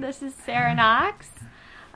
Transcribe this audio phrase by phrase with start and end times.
[0.00, 1.28] This is Sarah Knox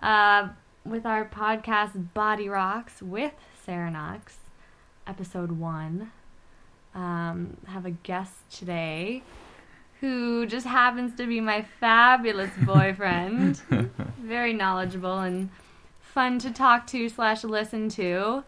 [0.03, 0.49] uh,
[0.85, 3.33] with our podcast Body Rocks with
[3.65, 4.39] Sarah Knox,
[5.07, 6.11] episode one.
[6.97, 9.23] Um, have a guest today
[10.01, 13.63] who just happens to be my fabulous boyfriend.
[14.21, 15.51] Very knowledgeable and
[16.01, 18.43] fun to talk to slash listen to.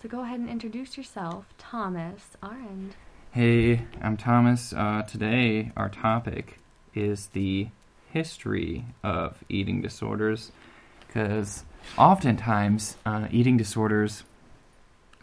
[0.00, 2.94] So go ahead and introduce yourself, Thomas Arend.
[3.32, 4.72] Hey, I'm Thomas.
[4.72, 6.60] Uh, today, our topic
[6.94, 7.70] is the
[8.14, 10.52] history of eating disorders,
[11.00, 11.64] because
[11.98, 14.22] oftentimes uh, eating disorders,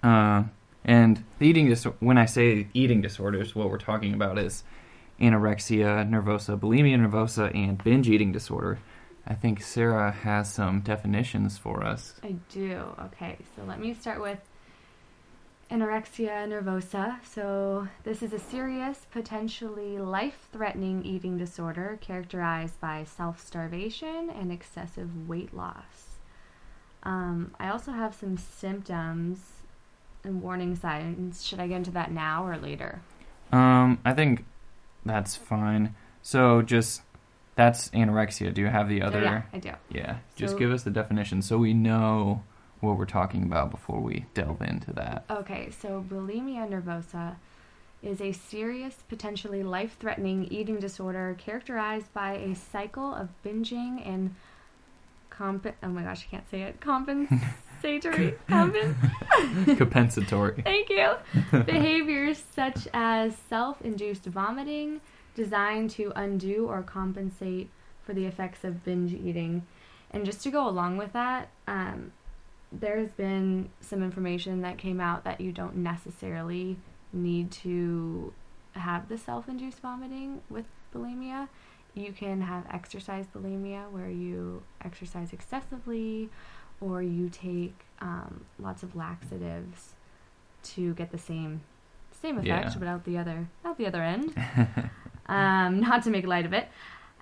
[0.03, 0.43] uh,
[0.83, 4.63] and eating dis- when I say eating disorders, what we're talking about is
[5.19, 8.77] anorexia nervosa, bulimia nervosa, and binge eating disorder.
[9.25, 12.19] I think Sarah has some definitions for us.
[12.23, 12.83] I do.
[13.05, 14.39] Okay, so let me start with
[15.71, 17.15] anorexia nervosa.
[17.25, 24.51] So, this is a serious, potentially life threatening eating disorder characterized by self starvation and
[24.51, 26.19] excessive weight loss.
[27.03, 29.39] Um, I also have some symptoms
[30.23, 31.43] and warning signs.
[31.45, 33.01] Should I get into that now or later?
[33.51, 34.45] Um, I think
[35.05, 35.95] that's fine.
[36.21, 37.01] So just
[37.55, 38.53] that's anorexia.
[38.53, 39.21] Do you have the Oh, other?
[39.21, 39.71] yeah, I do.
[39.89, 42.43] Yeah, just So- give us the definition so we know
[42.81, 45.25] what we're talking about before we delve into that.
[45.29, 47.35] Okay, so bulimia nervosa
[48.03, 54.35] is a serious, potentially life threatening eating disorder characterized by a cycle of binging and
[55.29, 56.81] comp oh my gosh, I can't say it.
[56.81, 60.61] Compensatory compen- Compensatory.
[60.63, 61.13] Thank you.
[61.51, 65.01] Behaviors such as self induced vomiting
[65.35, 67.69] designed to undo or compensate
[68.03, 69.65] for the effects of binge eating.
[70.11, 72.11] And just to go along with that, um,
[72.71, 76.77] there's been some information that came out that you don't necessarily
[77.13, 78.33] need to
[78.73, 81.49] have the self induced vomiting with bulimia.
[81.93, 86.29] You can have exercise bulimia where you exercise excessively
[86.79, 89.93] or you take um, lots of laxatives
[90.63, 91.61] to get the same
[92.21, 92.73] same effect Yeah.
[92.79, 94.35] but out the other out the other end.
[95.27, 96.67] Um, not to make light of it.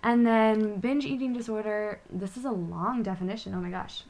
[0.02, 2.00] And then binge eating disorder.
[2.10, 3.54] This is a long definition.
[3.54, 4.04] Oh my gosh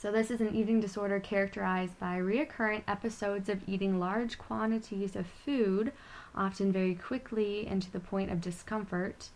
[0.00, 5.26] so this is an eating disorder characterized by recurrent episodes of eating large quantities of
[5.26, 5.92] food
[6.34, 9.28] often very quickly and to the point of discomfort.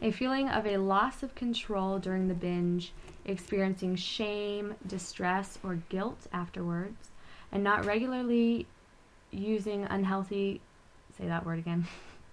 [0.00, 2.92] A feeling of a loss of control during the binge
[3.26, 7.10] experiencing shame distress or guilt afterwards
[7.52, 8.64] and not regularly
[9.30, 10.62] using unhealthy
[11.18, 11.86] say that word again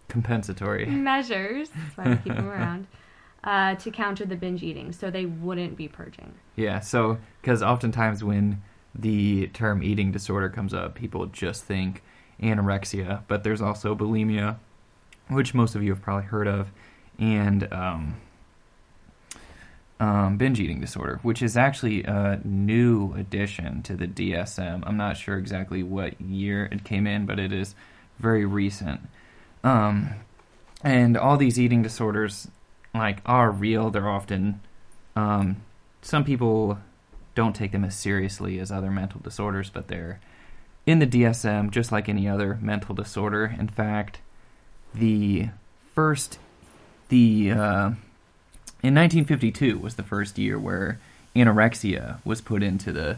[0.08, 0.86] Compensatory.
[0.90, 1.70] measures.
[1.70, 2.88] That's why we keep them around
[3.44, 8.24] uh, to counter the binge eating so they wouldn't be purging Yeah, so because oftentimes
[8.24, 8.62] when
[8.96, 12.04] the term eating disorder comes up, people just think
[12.42, 14.58] anorexia, but there's also bulimia,
[15.30, 16.72] which most of you have probably heard of,
[17.18, 18.16] and um,
[20.00, 24.84] um, binge eating disorder, which is actually a new addition to the DSM.
[24.86, 27.76] I'm not sure exactly what year it came in, but it is
[28.20, 29.02] very recent.
[29.64, 30.10] Um,
[30.84, 32.48] and all these eating disorders,
[32.94, 33.90] like, are real.
[33.90, 34.62] They're often
[35.16, 35.58] um,
[36.02, 36.80] some people
[37.36, 40.20] don't take them as seriously as other mental disorders, but they're
[40.86, 43.56] in the DSM just like any other mental disorder.
[43.58, 44.20] In fact,
[44.94, 45.50] the
[45.96, 46.38] first,
[47.10, 47.88] the uh,
[48.84, 51.00] in 1952 was the first year where
[51.36, 53.18] anorexia was put into the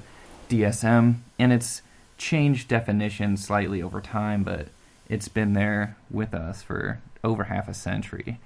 [0.50, 1.82] DSM, and it's
[2.18, 4.68] changed definition slightly over time, but
[5.10, 8.40] it's been there with us for over half a century.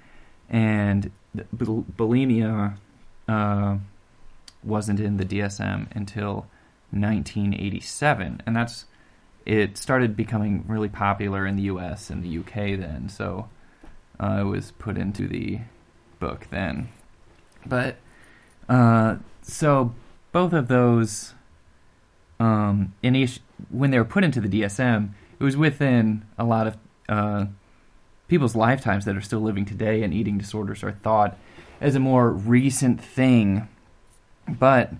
[0.50, 1.10] And
[1.52, 2.76] bul- bulimia
[3.28, 3.78] uh,
[4.64, 6.46] wasn't in the DSM until
[6.90, 8.86] 1987, and that's
[9.46, 12.10] it started becoming really popular in the U.S.
[12.10, 12.76] and the U.K.
[12.76, 13.48] then, so
[14.18, 15.60] uh, it was put into the
[16.18, 16.88] book then.
[17.64, 17.96] But
[18.68, 19.94] uh, so
[20.32, 21.34] both of those,
[22.38, 23.40] um, in each,
[23.70, 26.76] when they were put into the DSM, it was within a lot of
[27.08, 27.46] uh,
[28.30, 31.36] people's lifetimes that are still living today, and eating disorders are thought
[31.80, 33.68] as a more recent thing.
[34.48, 34.92] But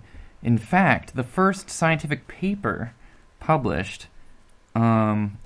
[0.43, 2.93] in fact, the first scientific paper
[3.39, 4.07] published
[4.75, 5.37] um,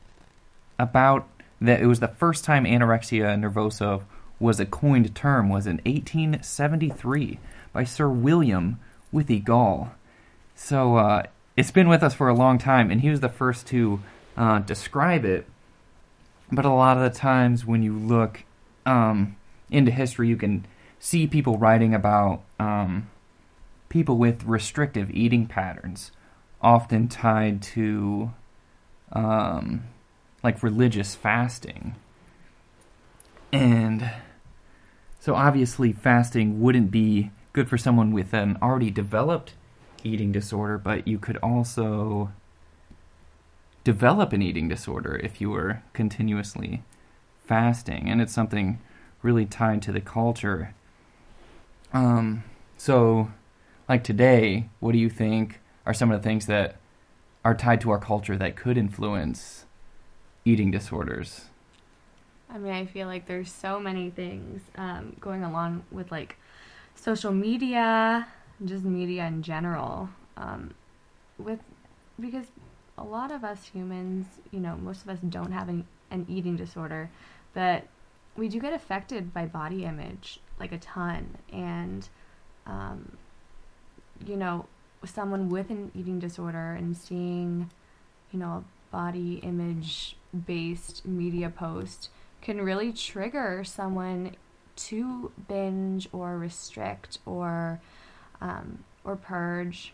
[0.80, 1.28] about
[1.62, 4.04] that it was the first time anorexia nervosa
[4.40, 7.40] was a coined term was in 1873
[7.72, 8.80] by Sir William
[9.12, 9.94] Withey Gull.
[10.56, 11.24] So uh,
[11.56, 14.02] it's been with us for a long time, and he was the first to
[14.36, 15.46] uh, describe it.
[16.52, 18.44] But a lot of the times when you look
[18.86, 19.36] um,
[19.70, 20.66] into history, you can
[21.00, 23.10] see people writing about um,
[23.90, 26.12] people with restrictive eating patterns,
[26.62, 28.32] often tied to
[29.12, 29.84] um,
[30.44, 31.96] like religious fasting.
[33.52, 34.12] And
[35.20, 39.54] so obviously fasting wouldn't be good for someone with an already developed
[40.04, 42.32] eating disorder, but you could also
[43.86, 46.84] develop an eating disorder if you were continuously
[47.46, 48.80] fasting, and it's something
[49.22, 50.74] really tied to the culture.
[51.94, 52.44] Um,
[52.78, 53.32] so,
[53.88, 56.78] like today, what do you think are some of the things that
[57.46, 59.66] are tied to our culture that could influence
[60.44, 61.46] eating disorders?
[62.50, 66.38] I mean, I feel like there's so many things um, going along with like
[66.96, 68.28] social media,
[68.64, 70.10] just media in general.
[70.38, 70.74] Um,
[71.38, 71.60] with
[72.20, 72.46] because
[72.98, 76.56] a lot of us humans, you know, most of us don't have an, an eating
[76.56, 77.10] disorder,
[77.54, 77.86] but
[78.36, 81.38] we do get affected by body image like a ton.
[81.52, 82.08] And,
[82.66, 83.18] um,
[84.26, 84.66] you know,
[85.04, 87.70] someone with an eating disorder and seeing,
[88.32, 90.16] you know, a body image
[90.46, 92.10] based media post
[92.42, 94.36] can really trigger someone
[94.76, 97.80] to binge or restrict or
[98.42, 99.94] um, or purge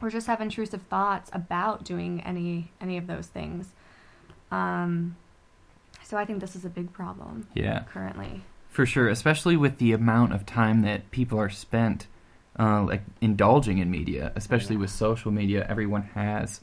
[0.00, 3.72] or just have intrusive thoughts about doing any any of those things.
[4.50, 5.16] Um,
[6.04, 7.48] so I think this is a big problem.
[7.54, 8.42] Yeah, currently
[8.76, 12.06] for sure, especially with the amount of time that people are spent
[12.58, 14.82] uh, like indulging in media, especially yeah.
[14.82, 15.64] with social media.
[15.66, 16.60] Everyone has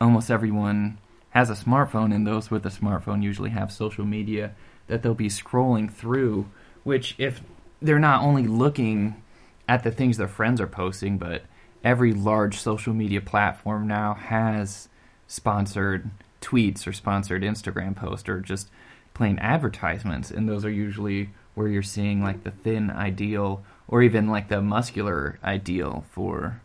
[0.00, 0.96] almost everyone
[1.30, 4.52] has a smartphone, and those with a smartphone usually have social media
[4.86, 6.48] that they'll be scrolling through.
[6.84, 7.42] Which, if
[7.82, 9.22] they're not only looking
[9.68, 11.42] at the things their friends are posting, but
[11.86, 14.88] every large social media platform now has
[15.28, 16.10] sponsored
[16.40, 18.68] tweets or sponsored Instagram posts or just
[19.14, 24.28] plain advertisements, and those are usually where you're seeing like the thin ideal or even
[24.28, 26.60] like the muscular ideal for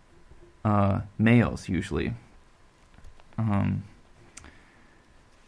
[0.66, 2.16] uh, males usually.
[3.38, 3.84] Um,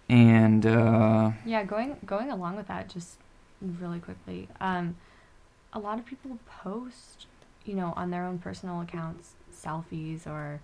[0.08, 3.18] and uh, yeah, going going along with that, just
[3.60, 4.96] really quickly, um,
[5.74, 7.26] a lot of people post,
[7.66, 10.60] you know, on their own personal accounts selfies or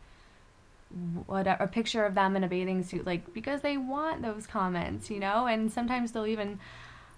[1.27, 5.09] whatever a picture of them in a bathing suit like because they want those comments
[5.09, 5.45] you know?
[5.45, 6.59] And sometimes they'll even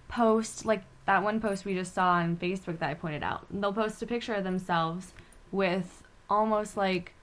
[0.07, 3.45] post like that one post we just saw on facebook that i pointed out.
[3.49, 5.13] They'll post a picture of themselves
[5.51, 7.13] with almost like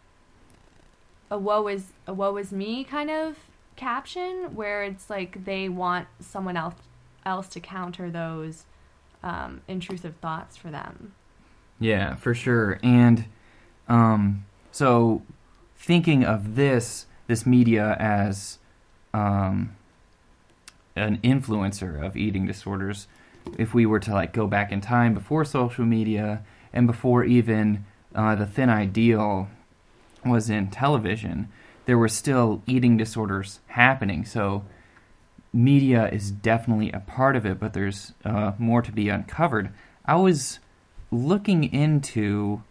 [1.31, 3.37] a woe is a woe is me kind of
[3.77, 6.75] caption where it's like they want someone else
[7.25, 8.65] else to counter those
[9.23, 11.13] um, intrusive thoughts for them.
[11.79, 12.81] Yeah for sure.
[12.83, 13.27] And
[13.89, 14.45] um,
[14.79, 15.23] so
[15.77, 18.59] thinking of this this media as
[19.13, 19.75] um,
[20.95, 23.09] an influencer of eating disorders,
[23.59, 27.87] if we were to like go back in time before social media and before even
[28.15, 29.49] uh, the thin ideal
[30.25, 31.49] was in television,
[31.87, 34.25] there were still eating disorders happening.
[34.25, 34.65] So
[35.53, 39.71] media is definitely a part of it, but there's uh, more to be uncovered.
[40.05, 40.61] I was
[41.11, 42.63] looking into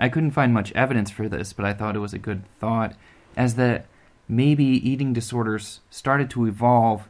[0.00, 2.94] I couldn't find much evidence for this, but I thought it was a good thought,
[3.36, 3.86] as that
[4.26, 7.06] maybe eating disorders started to evolve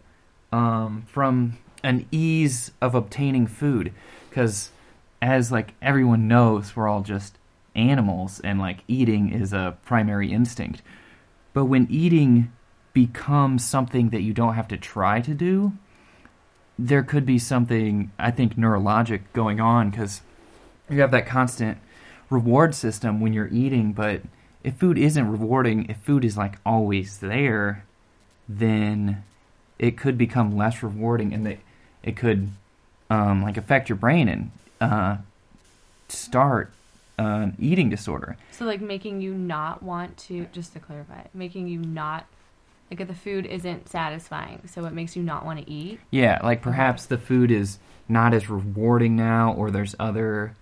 [0.50, 3.92] um, from an ease of obtaining food,
[4.28, 4.72] because
[5.22, 7.38] as like everyone knows, we're all just
[7.76, 10.82] animals, and like eating is a primary instinct.
[11.52, 12.52] But when eating
[12.92, 15.74] becomes something that you don't have to try to do,
[16.76, 20.22] there could be something I think neurologic going on because
[20.88, 21.78] you have that constant
[22.30, 24.22] reward system when you're eating, but
[24.62, 27.84] if food isn't rewarding, if food is like always there,
[28.48, 29.24] then
[29.78, 31.60] it could become less rewarding and it,
[32.02, 32.50] it could
[33.10, 35.16] um, like affect your brain and uh,
[36.08, 36.72] start
[37.18, 38.36] an eating disorder.
[38.52, 42.26] So like making you not want to just to clarify, making you not
[42.90, 46.00] like if the food isn't satisfying, so it makes you not want to eat.
[46.10, 50.56] Yeah, like perhaps the food is not as rewarding now, or there's other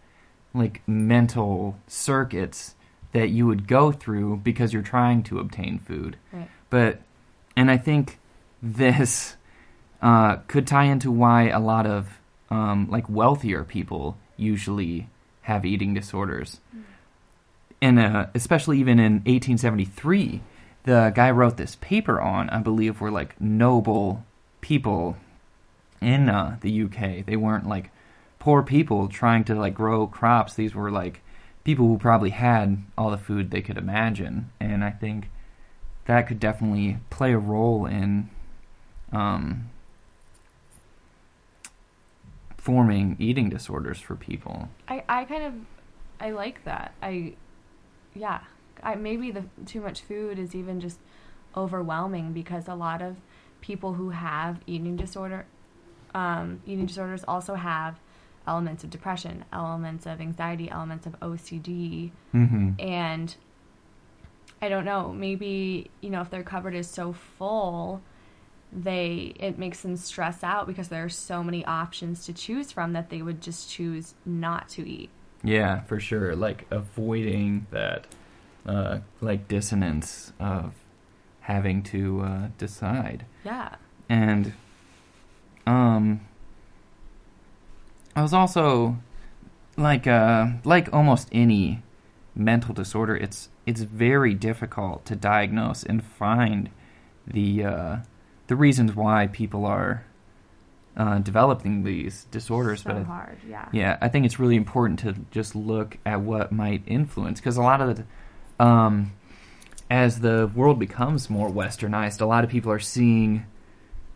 [0.58, 2.74] like mental circuits
[3.12, 6.16] that you would go through because you're trying to obtain food.
[6.32, 6.48] Right.
[6.70, 7.00] But
[7.56, 8.18] and I think
[8.62, 9.36] this
[10.02, 15.08] uh, could tie into why a lot of um, like wealthier people usually
[15.42, 16.60] have eating disorders.
[16.76, 16.82] Mm.
[17.80, 20.40] And uh, especially even in 1873,
[20.84, 24.24] the guy wrote this paper on, I believe, were like noble
[24.60, 25.16] people
[26.00, 27.24] in uh, the UK.
[27.24, 27.90] They weren't like
[28.48, 30.54] poor people trying to like grow crops.
[30.54, 31.20] These were like
[31.64, 35.28] people who probably had all the food they could imagine, and I think
[36.06, 38.30] that could definitely play a role in
[39.12, 39.68] um,
[42.56, 44.70] forming eating disorders for people.
[44.88, 45.52] I, I kind of
[46.18, 46.94] I like that.
[47.02, 47.34] I
[48.14, 48.40] yeah.
[48.82, 51.00] I maybe the too much food is even just
[51.54, 53.16] overwhelming because a lot of
[53.60, 55.44] people who have eating disorder
[56.14, 58.00] um, eating disorders also have
[58.48, 63.36] elements of depression, elements of anxiety, elements of OCD, hmm and
[64.60, 68.02] I don't know, maybe, you know, if their cupboard is so full,
[68.72, 72.92] they it makes them stress out because there are so many options to choose from
[72.94, 75.10] that they would just choose not to eat.
[75.44, 76.34] Yeah, for sure.
[76.34, 78.06] Like avoiding that,
[78.66, 80.74] uh, like dissonance of
[81.40, 83.24] having to uh, decide.
[83.44, 83.76] Yeah.
[84.08, 84.52] and
[85.66, 86.20] um
[88.18, 88.98] I was also
[89.76, 91.82] like uh like almost any
[92.34, 96.68] mental disorder it's it's very difficult to diagnose and find
[97.24, 97.96] the uh
[98.48, 100.04] the reasons why people are
[100.96, 103.68] uh, developing these disorders so but hard, yeah.
[103.70, 107.62] yeah, I think it's really important to just look at what might influence because a
[107.62, 109.12] lot of the, um,
[109.88, 113.46] as the world becomes more westernized, a lot of people are seeing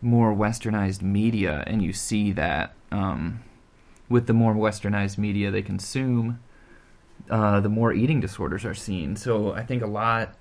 [0.01, 3.39] more westernized media, and you see that um,
[4.09, 6.39] with the more westernized media they consume,
[7.29, 9.15] uh, the more eating disorders are seen.
[9.15, 10.35] So I think a lot,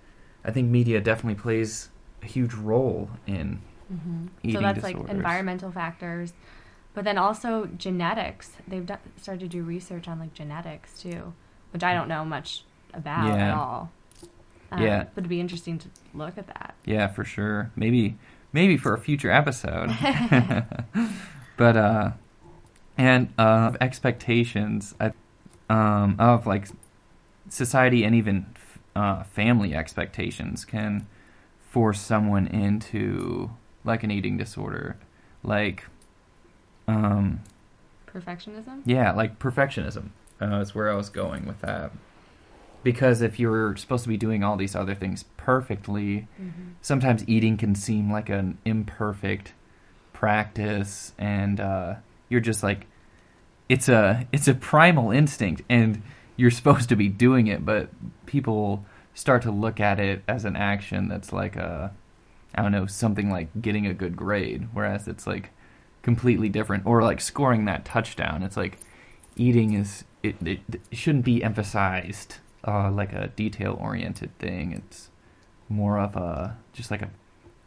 [0.45, 1.89] I think media definitely plays
[2.23, 6.33] a huge role in hmm eating So that's like environmental factors,
[6.95, 8.53] but then also genetics.
[8.67, 11.33] They've done, started to do research on like genetics too,
[11.73, 12.65] which I don't know much
[12.95, 13.91] about at all.
[14.71, 15.05] Um, Yeah.
[15.15, 16.75] but it'd be interesting to look at that.
[16.85, 17.71] Yeah, for sure.
[17.77, 18.17] Maybe
[18.53, 19.91] maybe for a future episode.
[21.57, 22.11] but uh
[22.99, 24.95] and uh expectations
[25.71, 26.69] um of like
[27.49, 28.47] society and even
[28.95, 31.07] uh family expectations can
[31.71, 33.51] force someone into
[33.85, 34.97] like an eating disorder.
[35.43, 35.85] Like
[36.89, 37.41] um
[38.07, 38.83] Perfectionism.
[38.85, 41.93] yeah, like perfectionism uh, is where I was going with that.
[42.83, 46.73] Because if you're supposed to be doing all these other things perfectly, Mm-hmm.
[46.83, 49.55] sometimes eating can seem like an imperfect
[50.13, 51.95] practice, and uh,
[52.33, 52.87] you're just like,
[53.69, 56.03] it's a it's a primal instinct, and
[56.37, 57.91] you're supposed to be doing it, but
[58.27, 58.85] people
[59.15, 61.93] start to look at it as an action that's like a,
[62.55, 65.51] I don't know, something like getting a good grade, whereas it's like
[66.01, 68.43] completely different, or like scoring that touchdown.
[68.43, 68.79] It's like
[69.37, 72.37] eating is it, it, it shouldn't be emphasized
[72.67, 74.73] uh, like a detail oriented thing.
[74.73, 75.11] It's
[75.69, 77.11] more of a just like a,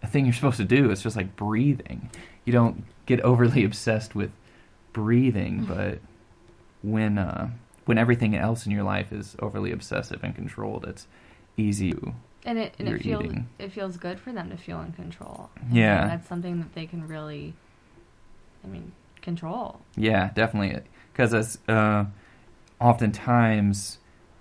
[0.03, 0.89] a thing you're supposed to do.
[0.89, 2.09] It's just like breathing.
[2.45, 4.31] You don't get overly obsessed with
[4.95, 5.99] breathing, but
[6.81, 7.49] when uh,
[7.85, 11.05] when everything else in your life is overly obsessive and controlled, it's
[11.57, 11.91] easy.
[11.91, 12.13] to-
[12.45, 13.49] And it and it feels eating.
[13.59, 15.49] it feels good for them to feel in control.
[15.59, 16.07] And Yeah.
[16.07, 17.53] that's something that they can really,
[18.63, 19.81] I mean, control.
[19.97, 20.81] Yeah, definitely.
[21.11, 22.05] Because as uh,
[22.79, 23.97] oftentimes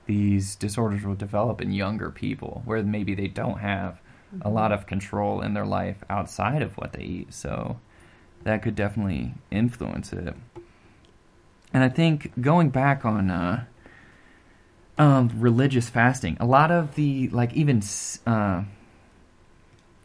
[0.06, 4.00] these disorders will develop in younger people, where maybe they don't have
[4.42, 7.32] a lot of control in their life outside of what they eat.
[7.32, 7.78] So
[8.44, 10.34] that could definitely influence it.
[11.72, 13.64] And I think going back on uh,
[14.96, 17.82] um, religious fasting, a lot of the like even
[18.26, 18.62] uh,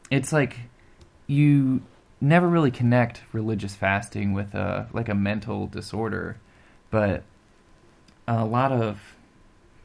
[0.09, 0.57] it's like
[1.27, 1.81] you
[2.19, 6.37] never really connect religious fasting with a like a mental disorder,
[6.89, 7.23] but
[8.27, 9.15] a lot of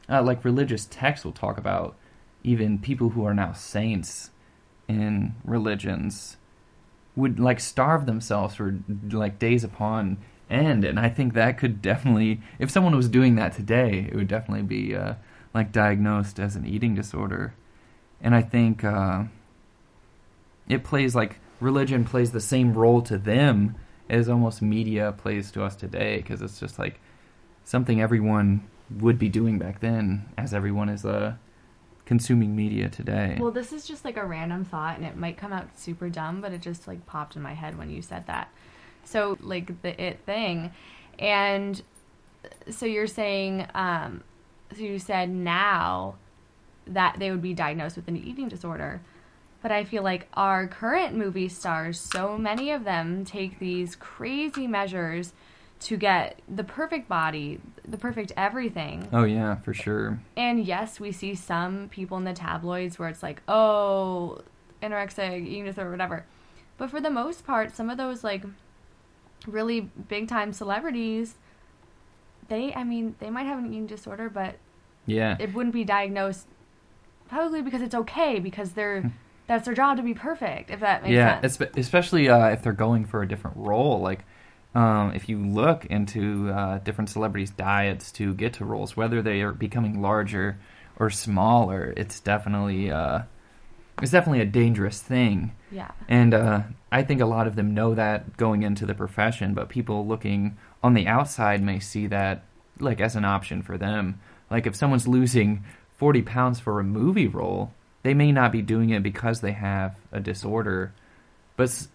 [0.09, 1.95] uh, like religious texts will talk about
[2.43, 4.31] even people who are now saints
[4.87, 6.37] in religions
[7.15, 8.77] would like starve themselves for
[9.11, 10.17] like days upon
[10.49, 14.27] end and i think that could definitely if someone was doing that today it would
[14.27, 15.13] definitely be uh,
[15.53, 17.55] like diagnosed as an eating disorder.
[18.21, 19.23] And i think uh,
[20.67, 23.75] it plays like religion plays the same role to them
[24.09, 26.99] as almost media plays to us today because it's just like
[27.63, 28.67] something everyone
[28.99, 31.35] would be doing back then as everyone is uh,
[32.05, 35.51] consuming media today Well, this is just like a random thought, and it might come
[35.51, 38.49] out super dumb, but it just like popped in my head when you said that.
[39.03, 40.71] So, like the it thing,
[41.19, 41.81] and
[42.69, 44.23] so you're saying, um,
[44.75, 46.15] so you said now
[46.87, 49.01] that they would be diagnosed with an eating disorder.
[49.61, 54.67] But I feel like our current movie stars, so many of them take these crazy
[54.67, 55.33] measures
[55.81, 59.07] to get the perfect body, the perfect everything.
[59.13, 63.21] oh yeah for sure And yes, we see some people in the tabloids where it's
[63.23, 64.41] like, oh,
[64.81, 66.25] anorexic, eating disorder, whatever.
[66.77, 68.43] But for the most part, some of those like
[69.47, 71.35] really big time celebrities,
[72.47, 74.55] they, I mean, they might have an eating disorder, but
[75.07, 76.47] yeah it wouldn't be diagnosed
[77.29, 79.11] probably because it's okay because they're
[79.47, 80.71] that's their job to be perfect.
[80.71, 81.57] If that makes yeah sense.
[81.57, 84.25] espe- especially uh, if they're going for a different role like
[84.75, 89.41] um, if you look into uh, different celebrities diets to get to roles whether they
[89.41, 90.57] are becoming larger
[90.99, 93.21] or smaller it's definitely uh,
[94.01, 95.91] it's definitely a dangerous thing Yeah.
[96.07, 99.67] And uh, I think a lot of them know that going into the profession, but
[99.67, 102.45] people looking on the outside may see that
[102.79, 104.21] like as an option for them.
[104.49, 105.65] Like if someone's losing
[105.97, 109.95] 40 pounds for a movie role, they may not be doing it because they have
[110.13, 110.93] a disorder,
[111.57, 111.87] but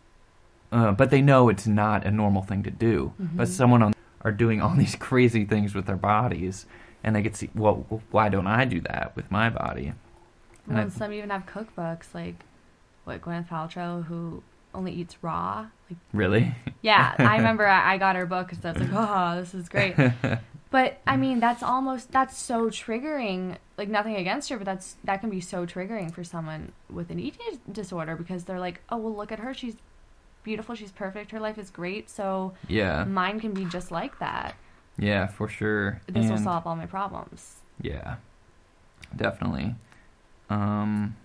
[0.72, 3.12] uh, but they know it's not a normal thing to do.
[3.18, 3.50] But Mhm.
[3.50, 6.66] someone on are doing all these crazy things with their bodies,
[7.02, 9.88] and they could see, well, why don't I do that with my body?
[10.66, 12.44] And Well, I- some even have cookbooks like
[13.04, 14.42] what Gwyneth Paltrow who
[14.74, 15.66] only eats raw.
[15.88, 16.54] Like, Really?
[16.82, 19.68] yeah, I remember I, I got her book because I was like, oh, this is
[19.68, 19.96] great.
[20.70, 23.56] But I mean, that's almost that's so triggering.
[23.76, 27.18] Like nothing against her, but that's that can be so triggering for someone with an
[27.18, 29.74] eating disorder because they're like, oh well, look at her, she's
[30.42, 34.54] beautiful, she's perfect, her life is great, so yeah, mine can be just like that.
[34.98, 36.00] yeah, for sure.
[36.06, 37.56] This will solve all my problems.
[37.80, 38.16] Yeah,
[39.16, 39.74] definitely.
[40.50, 41.16] Um,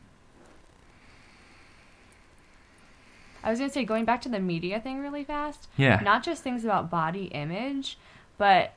[3.44, 5.68] I was gonna say going back to the media thing really fast.
[5.78, 7.98] yeah, not just things about body image,
[8.38, 8.74] but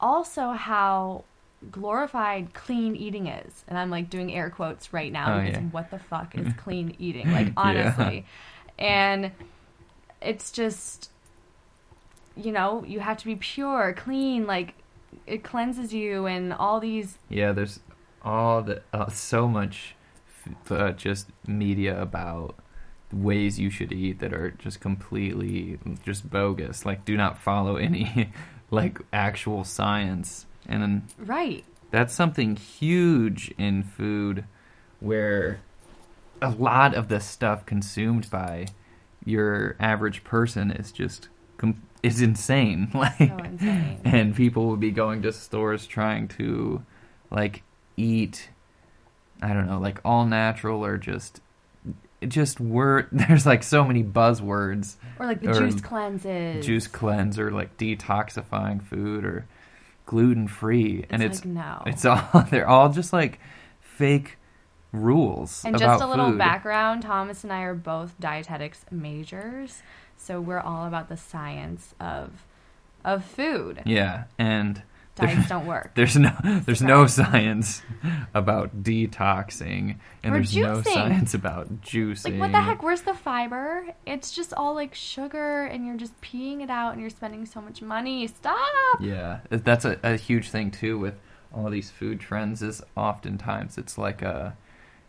[0.00, 1.24] also how
[1.70, 3.64] glorified clean eating is.
[3.68, 5.68] And I'm like doing air quotes right now Oh, because yeah.
[5.70, 7.30] what the fuck is clean eating?
[7.30, 7.52] Like Yeah.
[7.58, 8.24] honestly.
[8.78, 9.30] And
[10.20, 11.10] it's just
[12.36, 14.74] you know, you have to be pure, clean, like
[15.26, 17.52] it cleanses you and all these yeah.
[17.52, 17.80] There's
[18.22, 19.94] all the uh, so much,
[20.46, 22.54] f- uh, just media about
[23.12, 26.86] ways you should eat that are just completely just bogus.
[26.86, 28.32] Like, do not follow any
[28.70, 31.64] like actual science, and then right.
[31.90, 34.44] that's something huge in food
[35.00, 35.60] where
[36.42, 38.66] a lot of the stuff consumed by
[39.24, 44.00] your average person is just com- is insane like So insane.
[44.04, 46.82] and people would be going to stores trying to
[47.30, 47.62] like
[47.96, 48.48] eat
[49.42, 51.40] i don't know like all natural or just
[52.26, 56.64] just word there's like so many buzzwords Or like the Or juice cleanses.
[56.64, 59.46] juice cleanse or like detoxifying food or
[60.06, 61.82] gluten free and It's it's like no.
[61.86, 63.38] it's all they're all just like
[63.80, 64.36] fake
[64.92, 66.38] rules And just a little food.
[66.38, 69.82] background Thomas and I are both dietetics majors,
[70.16, 72.30] so we're all about the science of
[73.04, 73.82] of food.
[73.86, 74.82] Yeah, and
[75.16, 75.92] Diets don't work.
[75.96, 76.32] there's no
[76.64, 77.82] there's no science
[78.32, 82.32] about detoxing, and Or there's no science about juicing.
[82.32, 82.82] Like what the heck?
[82.82, 83.86] Where's the fiber?
[84.06, 87.60] It's just all like sugar, and you're just peeing it out, and you're spending so
[87.60, 88.26] much money.
[88.28, 88.58] Stop.
[89.00, 91.14] Yeah, that's a, a huge thing too with
[91.52, 92.62] all these food trends.
[92.62, 94.56] Is oftentimes it's like a,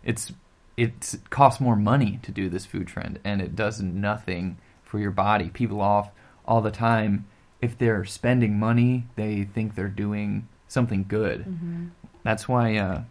[0.04, 0.34] it's
[0.78, 5.00] it's it costs more money to do this food trend, and it does nothing for
[5.00, 5.50] your body.
[5.50, 6.10] People off
[6.46, 7.26] all the time,
[7.62, 11.42] if they're spending money, they think they're doing something good.
[11.42, 11.88] Mm-hmm.
[12.24, 13.04] That's why uh,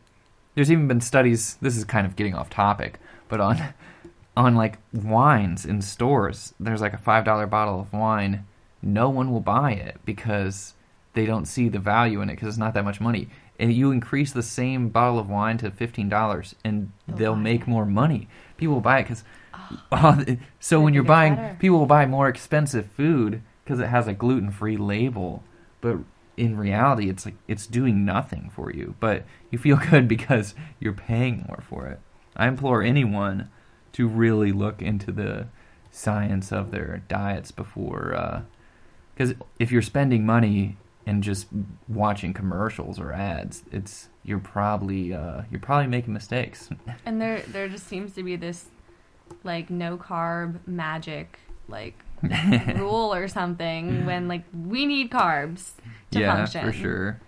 [0.55, 1.57] there's even been studies.
[1.61, 2.99] This is kind of getting off topic,
[3.29, 3.75] but on
[4.37, 8.47] on like wines in stores, there's like a five dollar bottle of wine.
[8.83, 10.75] No one will buy it because
[11.13, 13.29] they don't see the value in it because it's not that much money.
[13.61, 17.87] And you increase the same bottle of wine to fifteen dollars, and They'll make more
[17.87, 18.29] money.
[18.57, 19.25] People will buy it because.
[19.53, 20.25] Oh, uh,
[20.59, 21.57] so when you're buying, better.
[21.59, 25.45] people will buy more expensive food because it has a gluten-free label.
[25.81, 25.99] But
[26.37, 28.95] in reality, it's like it's doing nothing for you.
[29.01, 32.01] But you feel good because you're paying more for it.
[32.37, 33.51] I implore anyone
[33.93, 35.49] to really look into the
[35.91, 38.43] science of their diets before, uh,
[39.15, 40.77] because if you're spending money
[41.11, 41.49] and just
[41.89, 46.71] watching commercials or ads, it's you're probably uh, you're probably making mistakes.
[47.05, 48.67] and there there just seems to be this
[49.43, 51.99] like no carb magic like
[52.77, 55.73] rule or something when like we need carbs
[56.13, 56.65] to yeah, function.
[56.65, 57.21] for sure.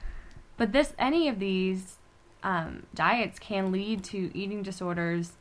[0.57, 1.97] But this, any of these
[2.45, 5.33] um, diets can lead to eating disorders,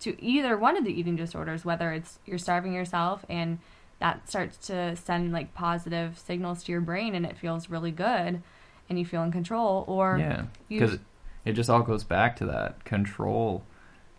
[0.00, 3.58] to either one of the eating disorders, whether it's you're starving yourself and
[4.00, 8.42] that starts to send like positive signals to your brain and it feels really good
[8.88, 10.98] and you feel in control, or yeah, because
[11.44, 13.62] it just all goes back to that control.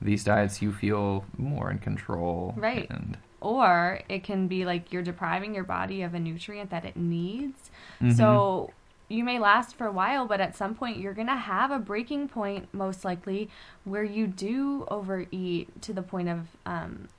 [0.01, 2.89] These diets, you feel more in control, Right.
[2.89, 6.95] And or it can be like you're depriving your body of a nutrient that it
[6.95, 7.69] needs.
[7.99, 8.15] Mhm.
[8.15, 8.71] So
[9.09, 11.79] you may last for a while, but at some point you're going to have a
[11.79, 13.49] breaking point, most likely,
[13.83, 17.09] where you do overeat to the point of um,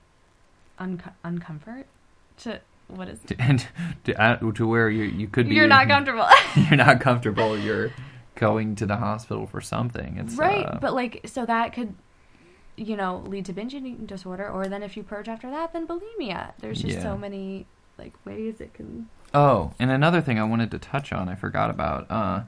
[0.79, 1.85] unco- uncomfort.
[2.43, 3.67] To what is to, and
[4.05, 6.27] to, add- to where you you could be You're not comfortable.
[6.57, 7.59] you're not comfortable.
[7.59, 7.91] You're
[8.37, 10.17] going to the hospital for something.
[10.19, 10.67] It's right.
[10.67, 11.95] uh, But like, so that could,
[12.77, 15.87] you know, lead to binge eating disorder, or then if you purge after that, then
[15.87, 16.53] bulimia.
[16.61, 17.03] There's just Yeah.
[17.03, 17.67] so many
[17.99, 19.09] like ways it can.
[19.35, 22.43] Oh, and another thing I wanted to touch on, I forgot about, uh,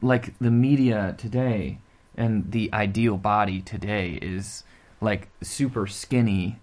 [0.00, 1.78] like the media today
[2.16, 4.64] and the ideal body today is
[5.00, 6.58] like super skinny,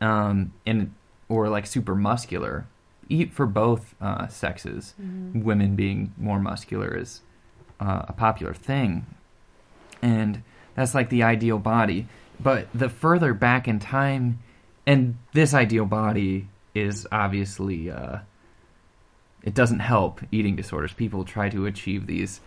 [0.00, 0.94] um, and
[1.28, 2.66] or like super muscular.
[3.08, 4.94] Eat for both uh, sexes.
[5.00, 5.42] Mhm.
[5.42, 7.20] Women being more muscular is
[7.80, 9.04] uh, a popular thing,
[10.00, 10.42] and
[10.74, 12.06] that's like the ideal body.
[12.40, 14.38] But the further back in time,
[14.86, 18.18] and this ideal body is obviously uh,
[19.42, 20.92] it doesn't help eating disorders.
[20.94, 22.40] People try to achieve these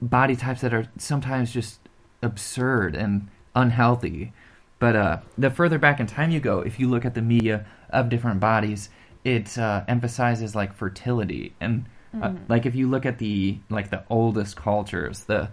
[0.00, 1.80] body types that are sometimes just
[2.22, 4.32] absurd and unhealthy.
[4.78, 7.66] But uh, the further back in time you go, if you look at the media
[7.90, 8.90] of different bodies,
[9.24, 12.38] it uh, emphasizes like fertility and uh, Mhm.
[12.48, 15.50] like if you look at the like the oldest cultures, the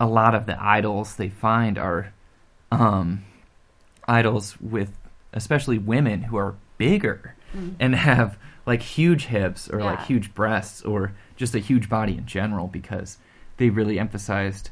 [0.00, 2.12] a lot of the idols they find are
[2.72, 3.22] um,
[4.08, 4.96] idols with
[5.32, 7.74] especially women who are bigger Mhm.
[7.80, 12.24] and have like huge hips or like huge breasts or just a huge body in
[12.26, 13.18] general because
[13.58, 14.70] they really emphasized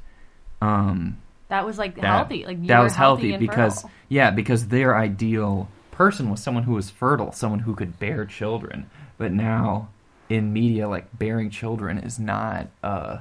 [0.61, 1.19] um,
[1.53, 2.47] That was like that- healthy.
[2.47, 3.91] Like you that was healthy healthy because fertile.
[4.09, 8.89] yeah because their ideal person was someone who was fertile someone who could bear children
[9.19, 9.91] but now
[10.31, 13.19] in media like bearing children is not uh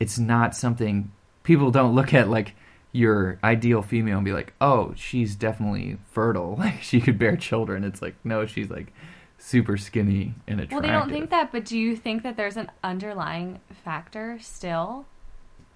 [0.00, 1.12] it's not something
[1.44, 2.56] people don't look at like
[2.90, 7.84] your ideal female and be like oh she's definitely fertile like she could bear children
[7.84, 8.92] it's like no she's like
[9.38, 10.72] super skinny and attractive.
[10.72, 15.06] Well, they don't think that, but do you think that there's an underlying factor still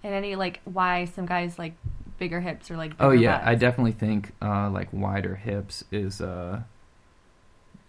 [0.04, 1.74] in any like why some guys like
[2.18, 3.46] bigger hips or like Oh yeah, butts?
[3.48, 6.60] I definitely think uh, like wider hips is uh,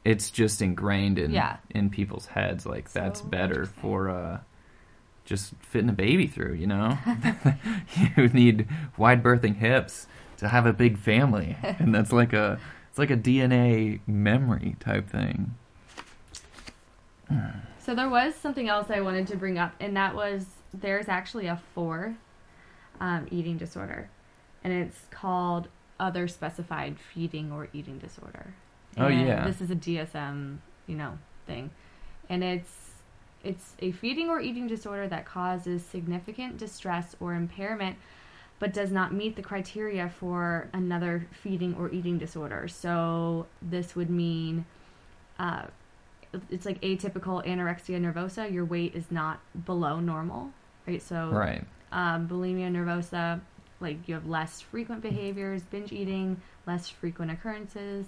[0.04, 1.58] it's just ingrained in Yeah.
[1.70, 2.66] in people's heads.
[2.66, 4.40] Like that's So better for uh,
[5.26, 6.54] just fitting a baby through.
[6.54, 6.98] You know,
[8.18, 12.98] you need wide birthing hips to have a big family, and that's like a it's
[12.98, 15.54] like a DNA memory type thing.
[17.80, 20.46] So there was something else I wanted to bring up, and that was
[20.82, 22.16] there's actually a fourth
[23.00, 24.10] um, eating disorder,
[24.64, 25.68] and it's called
[26.00, 28.54] other specified feeding or eating disorder.
[28.98, 29.46] Oh, yeah.
[29.46, 30.58] this is a DSM,
[30.88, 31.72] you know, thing,
[32.30, 32.86] and it's
[33.44, 37.98] it's a feeding or eating disorder that causes significant distress or impairment,
[38.60, 42.68] but does not meet the criteria for another feeding or eating disorder.
[42.68, 44.66] So this would mean.
[45.38, 45.66] Uh,
[46.50, 48.52] it's like atypical anorexia nervosa.
[48.52, 50.52] Your weight is not below normal,
[50.88, 51.02] right?
[51.02, 51.64] So, Right.
[51.92, 53.42] um, bulimia nervosa,
[53.80, 58.08] like you have less frequent behaviors, binge eating, less frequent occurrences,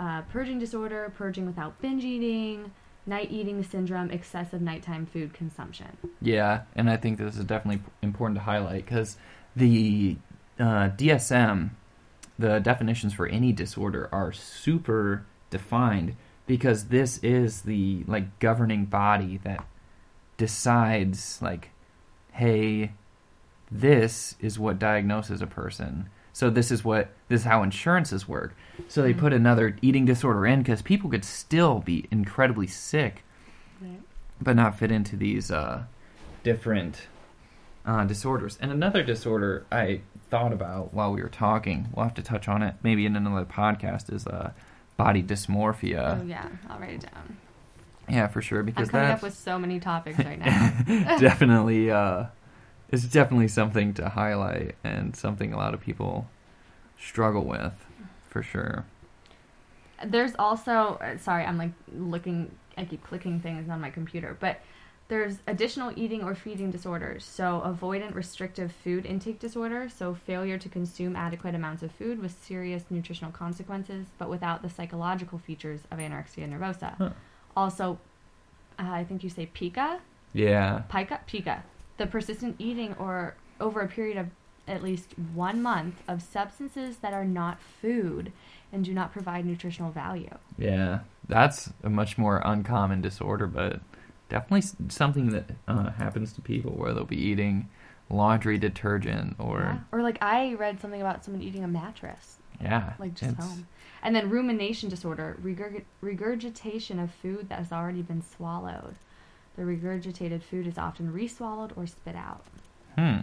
[0.00, 2.72] uh, purging disorder, purging without binge eating,
[3.06, 5.96] night eating syndrome, excessive nighttime food consumption.
[6.20, 9.16] Yeah, and I think this is definitely important to highlight because
[9.54, 10.16] the
[10.58, 11.70] uh, DSM,
[12.38, 19.38] the definitions for any disorder are super defined because this is the like governing body
[19.44, 19.64] that
[20.36, 21.70] decides like,
[22.34, 22.90] hey,
[23.70, 26.08] this is what diagnoses a person.
[26.32, 28.54] So this is what this is how insurances work.
[28.88, 29.18] So they Mhm.
[29.18, 33.22] put another eating disorder in because people could still be incredibly sick
[33.80, 34.00] Right.
[34.40, 35.84] but not fit into these uh,
[36.42, 37.06] different
[37.86, 38.58] uh, disorders.
[38.62, 42.62] And another disorder I thought about while we were talking, we'll have to touch on
[42.62, 44.52] it maybe in another podcast, is uh,
[44.96, 46.20] body dysmorphia.
[46.22, 47.36] oh yeah, I'll write it down.
[48.08, 50.72] Yeah, for sure, Because I'm coming up with so many topics right now.
[51.18, 52.26] definitely uh,
[52.90, 56.28] it's definitely something to highlight and something a lot of people
[56.98, 57.72] struggle with,
[58.28, 58.84] for sure.
[60.04, 62.50] There's also uh, sorry, I'm like looking.
[62.76, 64.60] I keep clicking things on my computer, but
[65.08, 67.24] there's additional eating or feeding disorders.
[67.24, 69.88] So avoidant restrictive food intake disorder.
[69.88, 74.70] So failure to consume adequate amounts of food with serious nutritional consequences, but without the
[74.70, 76.96] psychological features of anorexia nervosa.
[76.96, 77.10] Huh.
[77.56, 77.98] Also,
[78.78, 80.00] uh, I think you say pica,
[80.32, 81.62] Yeah, pica, pica,
[81.96, 84.26] the persistent eating or over a period of
[84.66, 88.32] at least one month of substances that are not food
[88.72, 90.30] and do not provide nutritional value.
[90.58, 93.80] yeah, that's a much more uncommon disorder, but
[94.28, 97.68] definitely something that uh, happens to people where they'll be eating
[98.10, 99.78] laundry detergent or Yeah.
[99.92, 103.66] Or like I read something about someone eating a mattress, yeah, like just it's- home.
[104.02, 108.96] And then rumination disorder, regurg- regurgitation of food that has already been swallowed.
[109.56, 112.44] The regurgitated food is often reswallowed or spit out.
[112.98, 113.20] Hmm.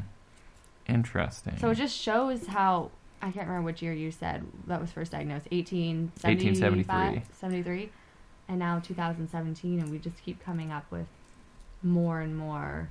[0.88, 1.58] Interesting.
[1.60, 2.89] So it just shows how
[3.22, 7.22] I can't remember which year you said that was first diagnosed 1873.
[7.32, 7.89] 73
[8.48, 11.06] and now 2017 and we just keep coming up with
[11.84, 12.89] more and more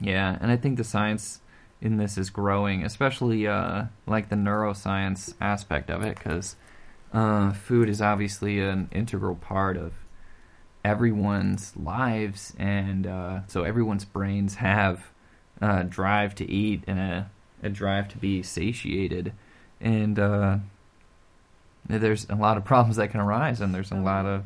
[0.00, 1.40] yeah, and I think the science
[1.80, 6.56] in this is growing, especially uh, like the neuroscience aspect of it, because
[7.12, 9.92] uh, food is obviously an integral part of
[10.84, 15.10] everyone's lives, and uh, so everyone's brains have
[15.60, 17.30] a drive to eat and a,
[17.62, 19.32] a drive to be satiated,
[19.80, 20.58] and uh,
[21.88, 24.44] there's a lot of problems that can arise, and there's a lot of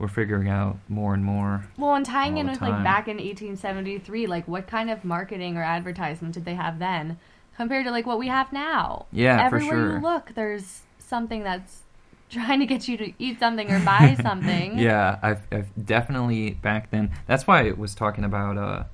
[0.00, 1.66] we're figuring out more and more.
[1.76, 5.62] Well, and tying in with like back in 1873, like what kind of marketing or
[5.62, 7.18] advertisement did they have then
[7.56, 9.06] compared to like what we have now?
[9.12, 9.96] Yeah, for Everywhere sure.
[9.96, 11.82] you look, there's something that's
[12.30, 14.78] trying to get you to eat something or buy something.
[14.78, 17.10] Yeah, I've, I've definitely back then.
[17.26, 18.84] That's why I was talking about uh,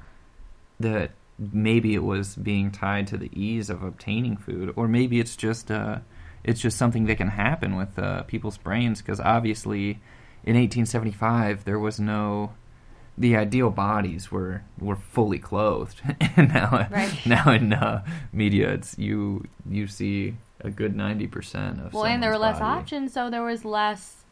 [0.80, 5.36] that maybe it was being tied to the ease of obtaining food, or maybe it's
[5.36, 5.98] just uh,
[6.42, 9.00] it's just something that can happen with uh, people's brains.
[9.02, 10.00] Because obviously,
[10.46, 12.52] in 1875, there was no
[13.18, 16.00] the ideal bodies were were fully clothed,
[16.36, 17.18] and now Right.
[17.26, 22.22] now in uh, media, it's you you see a good 90 percent of Well, and
[22.22, 22.80] there were less body.
[22.80, 24.24] options, so there was less,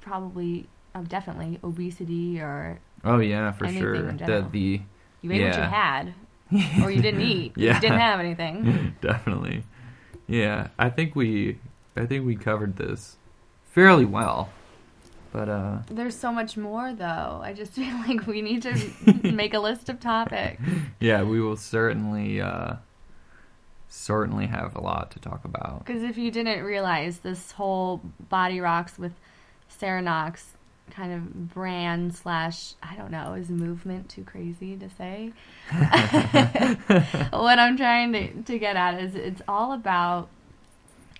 [0.00, 4.12] probably, uh, definitely obesity or Oh yeah, for sure.
[4.12, 4.80] The the
[5.22, 6.14] you ate what you had
[6.82, 7.52] or you didn't eat.
[7.56, 7.74] Yeah.
[7.76, 8.94] You didn't have anything.
[9.00, 9.62] Definitely.
[10.26, 11.58] Yeah, I think we
[11.96, 13.16] I think we covered this
[13.70, 14.50] fairly well.
[15.32, 17.40] But uh There's so much more, though.
[17.42, 18.92] I just feel like we need to
[19.32, 20.62] make a list of topics.
[20.98, 22.74] yeah, we will certainly uh
[23.88, 25.84] certainly have a lot to talk about.
[25.84, 29.12] Because if you didn't realize this whole Body Rocks with
[29.68, 30.54] Sarah Knox
[30.90, 35.32] kind of brand slash, I don't know, is movement too crazy to say?
[37.30, 40.28] what I'm trying to, to get at is it's all about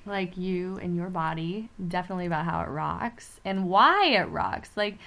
[0.06, 4.70] like you and your body, definitely about how it rocks and why it rocks.
[4.76, 4.98] Like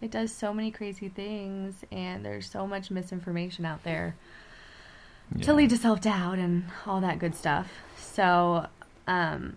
[0.00, 4.16] it does so many crazy things and there's so much misinformation out there
[5.40, 7.68] to lead to self doubt and all that good stuff.
[7.96, 8.66] So,
[9.06, 9.56] um,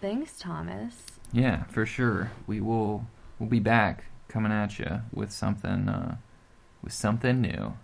[0.00, 0.94] thanks, Thomas.
[1.32, 2.32] Yeah, for sure.
[2.46, 3.06] We will
[3.38, 6.16] we'll be back coming at you with something uh
[6.82, 7.74] with something new.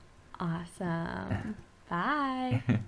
[0.41, 1.57] Awesome.
[1.89, 2.63] Bye.